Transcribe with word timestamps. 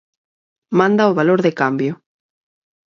Manda 0.79 1.09
o 1.11 1.15
valor 1.19 1.39
de 1.45 1.51
cambio. 1.61 1.93